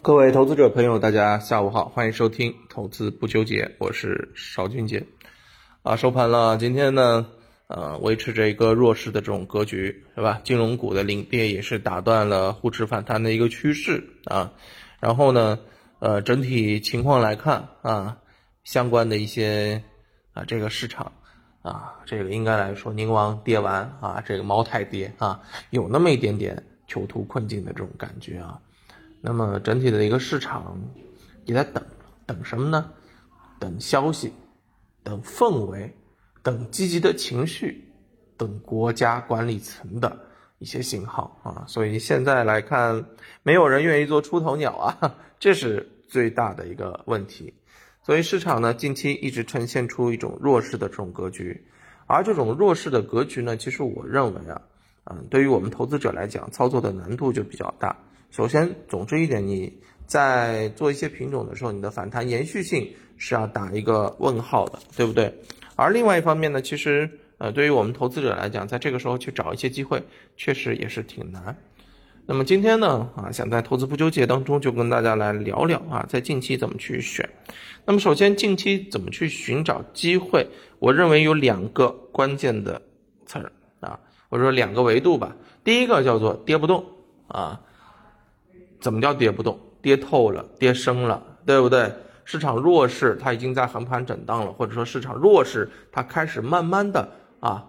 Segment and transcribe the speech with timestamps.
[0.00, 5.04] 各位投资者朋友，大家下午好，欢迎收听《投资不纠结》，我是邵俊杰。
[5.82, 7.26] 啊，收盘了，今天呢，
[7.66, 10.40] 呃，维持着一个弱势的这种格局，是吧？
[10.44, 14.52] 金融股的领跌也是打断了沪指反弹的一个趋势啊。
[15.00, 15.58] 然后呢，
[15.98, 18.18] 呃，整体情况来看啊，
[18.62, 19.82] 相关的一些
[20.32, 21.12] 啊，这个市场
[21.60, 28.60] 啊，这个应该来说，宁王跌完啊，这个茅台跌啊，有那么一点点囚徒困境的这种感觉啊。
[29.20, 30.78] 那么整体的一个市场
[31.44, 31.84] 也在等，
[32.26, 32.92] 等什么呢？
[33.58, 34.32] 等消息，
[35.02, 35.92] 等氛围，
[36.42, 37.84] 等积极的情绪，
[38.36, 40.16] 等国家管理层的
[40.58, 41.64] 一些信号啊。
[41.66, 43.04] 所以现在来看，
[43.42, 47.52] 没有人愿意做出头鸟啊， 这是最大的一个问题。
[48.04, 51.66] 所以市场呢，近期一直呈现出一种弱势的这种格局，
[52.06, 54.62] 而这种弱势的格局呢，其实我认为啊，
[55.06, 57.96] 嗯，对于我们投资者来讲，操作的难度就比较大。
[58.30, 59.72] 首先，总之一点，你
[60.06, 65.32] 在做一些品种的时候，你的反弹延续性是要打一个问号的，对不对？
[65.76, 70.02] 而另外一方面呢，其实呃，对于我们投资者来讲，在这个时候去找一些机会，
[70.36, 71.56] 确实也是挺难。
[72.26, 77.26] 那么今天呢，啊，想在投资不纠结当中就跟大家来聊聊啊，在近期怎么去选。
[77.86, 80.46] 那么首先，近期怎么去寻找机会？
[80.78, 82.82] 我认为有两个关键的
[83.24, 85.34] 词儿啊，或者说两个维度吧。
[85.64, 86.84] 第一个叫做跌不动
[87.26, 87.62] 啊。
[88.80, 89.58] 怎么叫跌不动？
[89.80, 91.90] 跌透了，跌升了，对不对？
[92.24, 97.08] 市场弱势，它已经在横盘震荡了，或者说市场弱势，它开始慢慢的
[97.40, 97.64] 啊，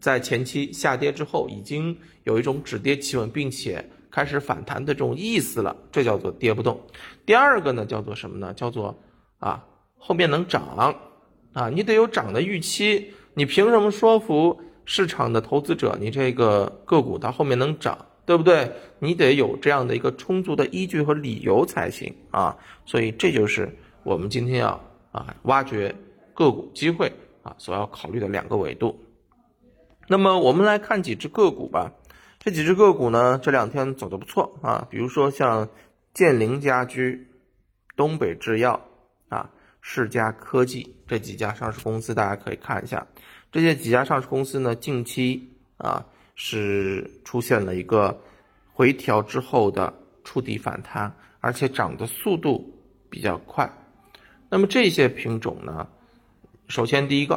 [0.00, 6.80] 在前期下跌之后，已经有一种止跌企稳，并且开始反弹的这种意思了，这叫做跌不动。
[7.26, 8.54] 第二个呢，叫做什么呢？
[8.54, 8.96] 叫做
[9.38, 9.62] 啊，
[9.98, 10.94] 后面能涨
[11.52, 17.98] 啊，你得有涨的预期，你凭什么说服市场的投资者，你这个个股它后面能涨？
[18.26, 18.72] 对不对？
[19.00, 22.58] 你得有这样的一个充足的依据和理由才行啊！
[22.84, 24.78] 所以这就是我们今天要
[25.10, 25.96] 啊挖掘
[26.34, 27.10] 个股机会
[27.42, 29.02] 啊所要考虑的两个维度。
[30.06, 31.92] 那么我们来看几只个股吧。
[32.38, 34.86] 这几只个股呢，这两天走的不错啊。
[34.90, 35.70] 比如说像
[36.12, 37.26] 建林家居、
[37.96, 38.86] 东北制药
[39.28, 39.50] 啊、
[39.80, 43.06] 世嘉科技这几家上市公司，大家可以看一下。
[43.50, 46.06] 这些几家上市公司呢，近期啊。
[46.42, 48.18] 是出现了一个
[48.72, 49.92] 回调之后的
[50.24, 52.74] 触底反弹，而且涨的速度
[53.10, 53.70] 比较快。
[54.48, 55.86] 那么这些品种呢，
[56.66, 57.34] 首先第一个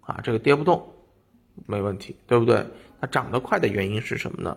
[0.00, 0.90] 啊，这个跌不动，
[1.66, 2.66] 没问题，对不对？
[2.98, 4.56] 它涨得快的原因是什么呢？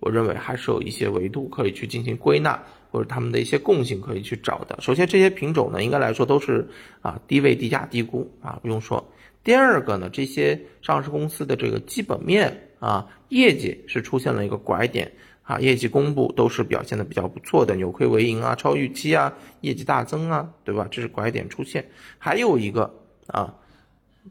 [0.00, 4.76] 我认为还是有一些维度可以去进行归纳，或者它们的一些共性可以去找的。
[4.80, 6.68] 首先，这些品种呢，应该来说都是
[7.00, 9.06] 啊低位低价低估啊，不用说。
[9.44, 12.66] 第二个呢，这些上市公司的这个基本面。
[12.80, 15.12] 啊，业绩是出现了一个拐点
[15.42, 20.88] 啊，业绩公布都是表现的比较不错的，扭亏为盈啊，超预期啊，业绩大增啊，对吧？
[20.90, 21.86] 这是拐点出现。
[22.16, 22.90] 还有一个
[23.26, 23.54] 啊，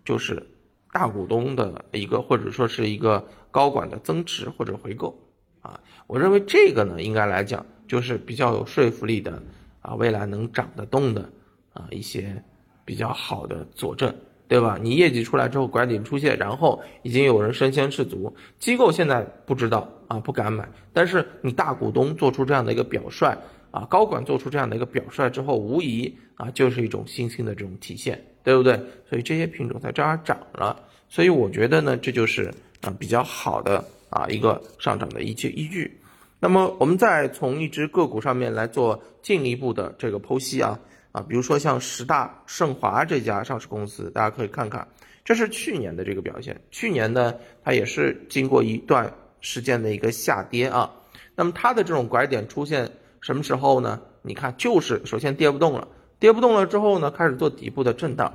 [0.04, 0.44] 就是
[0.92, 5.16] 大股东的一个或者说是一个高管的增持或者回购
[5.62, 9.42] 啊，我认为这个呢，应该来讲就是比较有说服力的
[9.82, 11.30] 啊，未来能涨得动的
[11.74, 12.44] 啊一些
[12.86, 14.14] 比较好的佐证。
[14.50, 14.80] 对吧？
[14.82, 20.68] 你业绩出来之后拐点出现，然后已经有人身先士卒，机构现在不知道啊，不敢买。
[20.92, 23.38] 但是你大股东做出这样的一个表率
[23.70, 28.74] 啊，高管做出这样的一个表率之后，无疑啊就是一种信心的这种体现，对不对？
[29.08, 30.76] 所以这些品种在这儿涨了，
[31.08, 36.00] 所以我觉得呢，这就是啊比较好的啊一个上涨的一些依据。
[36.40, 40.80] 那么我们再从一只个股上面来做进一步的这个剖析啊。
[41.12, 44.88] 啊，比如说像十大盛华这家上市公司，大家可以看看，
[45.26, 46.62] 这是去年的这个表现。
[46.70, 47.34] 去年呢，
[47.64, 49.12] 它也是经过一段
[49.42, 50.94] 时间的一个下跌啊。
[51.34, 52.92] 那么它的这种拐点出现
[53.22, 54.00] 什么时候呢？
[54.22, 55.88] 你看，就是首先跌不动了，
[56.20, 58.32] 跌不动了之后呢，开始做底部的震荡，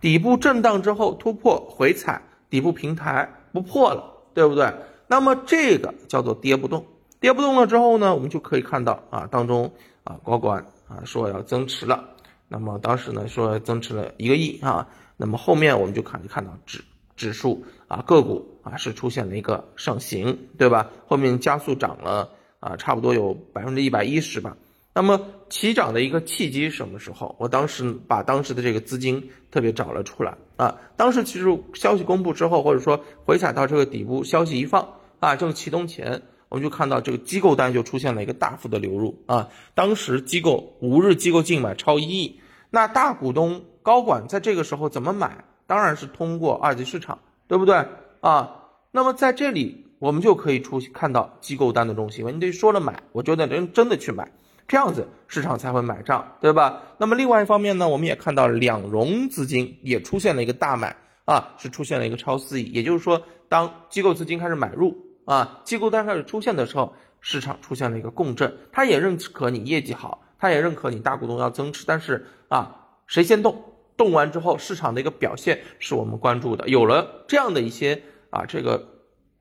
[0.00, 2.20] 底部震荡之后突破回踩
[2.50, 4.02] 底部平台不破了，
[4.34, 4.74] 对不对？
[5.08, 6.84] 那么这个叫做跌不动，
[7.20, 9.72] 跌不动了之后呢，我们就可以看到啊，当中
[10.04, 12.10] 啊高管啊说要增持了。
[12.48, 16.84] 那么当时呢说增持了一个亿啊，那么后面我们就看看到指
[17.16, 20.90] 指数啊个股啊是出现了一个上行，对吧？
[21.06, 24.56] 后面加速涨了啊，差不多有百分之一百一十吧。
[24.92, 25.20] 那么
[25.50, 27.36] 起涨的一个契机什么时候？
[27.38, 30.78] 我当时把当时的这个资金特别找了出来啊。
[30.96, 34.88] 当时其实消息公布之后，或者说回踩到这个底部，消息一放
[35.20, 36.22] 啊，正启动前。
[36.48, 45.44] 我们就看到这个机构单就出现了一个大幅的流入啊，当时机构五日机构净买超一亿，那大股东高管在这个时候怎么买？
[45.66, 47.18] 当然是通过二级市场，
[47.48, 47.84] 对不对
[48.20, 48.62] 啊？
[48.92, 54.30] 那么在这里我们就可以出看到机构单的这种行为，你得说了买，我觉得人真的去买，
[54.68, 56.82] 这样子市场才会买账，对吧？
[56.98, 73.72] 那么另外一方面呢，我们也看到两融资金也出现了一个大买啊，是出现了一个超四亿，也就是说，当机构资金开始买入啊，机构单开始出现的时候，市场出现了一个共振，他也认可你业绩好，他也认可你大股东要增持，但是啊，谁先动？
[73.96, 78.86] 动完之后，市场的一个表现是我们关注的，有了这样的一些啊这个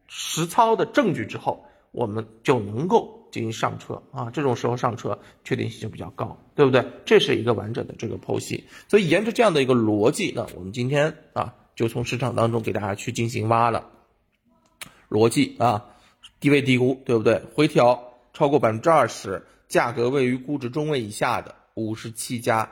[0.07, 1.64] 实操的证据之后，
[1.95, 3.23] 我们就能够。
[3.31, 6.85] 进行上车啊，这种时候上车确定性就比较高，对不对？
[7.03, 8.63] 这是一个完整的这个剖析。
[8.87, 13.89] 所以沿着这样的一个逻辑呢，我们今天啊就从市场当中给大家去进行挖了
[15.09, 15.87] 逻辑啊，
[16.39, 17.41] 低位低估，对不对？
[17.53, 22.71] 回调超过百分之二十，价格位于估值中位以下的五十七家。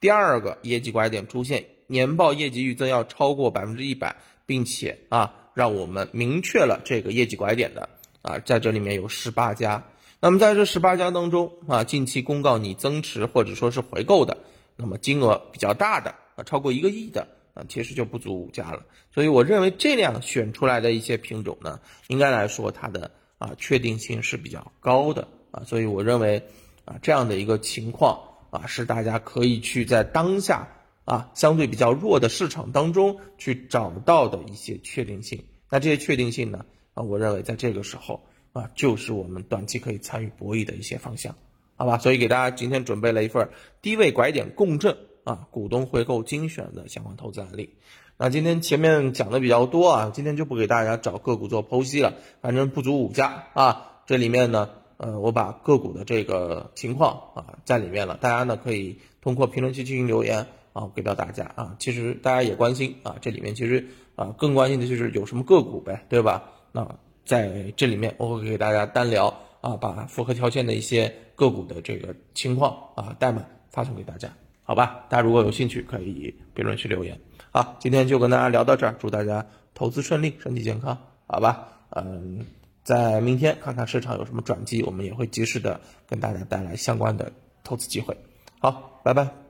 [0.00, 7.88] 第二个业绩拐点出现，年报业绩预增要超过百分之一百，并且啊让我们明确了这个业绩拐点的
[8.24, 9.84] 啊，在这里面有十八家。
[10.18, 14.38] 那么在这十八家当中啊，近期公告你增持或者说是回购的，
[14.76, 18.86] 那么金额比较大的啊，超过一个亿的啊，其实就不足五家了。
[19.12, 21.78] 所以我认为这样选出来的一些品种呢，
[22.08, 26.42] 应该来说它的啊确定性是比较高的啊，所以我认为
[26.86, 28.18] 啊这样的一个情况
[28.48, 30.66] 啊，是大家可以去在当下
[31.04, 35.44] 啊相对比较弱的市场当中去找到的一些确定性。
[35.68, 38.20] 那这些确定性呢啊，我认为在这个时候。
[38.54, 41.34] 啊，就是我们短期可以参与博弈的一些方向，
[41.74, 41.98] 好吧？
[41.98, 43.48] 所以给大家今天准备了一份
[43.82, 47.70] 低位拐点共振啊，股东回购精选的相关投资案例。
[48.16, 54.02] 那今天前面讲的比较多啊，今天就不给大家找个股做剖析了，反正不足五家啊。
[54.06, 61.74] 这里面呢，呃，我把个股的这个情况啊在里面了，大家呢可以通过评论区进行留言啊，给到大家啊。
[61.80, 66.52] 其实大家也关心啊，这里面其实啊更关心的就是有什么个股呗，对吧？
[66.74, 66.86] 那。
[67.26, 74.28] 在这里面，我会给大家单聊啊，把符合条件的一些个股的这个情况啊代码发送给大家，
[74.62, 75.06] 好吧？
[75.08, 77.18] 大家如果有兴趣，可以评论区留言。
[77.50, 81.66] 好，今天就跟大家聊到这儿，祝大家投资顺利，身体健康，好吧？
[81.96, 82.44] 嗯，
[82.82, 87.32] 在明天看看市场有什么转机，我们也会及时的跟大家带来相关的
[87.62, 88.14] 投资机会。
[88.60, 89.43] 好，拜拜。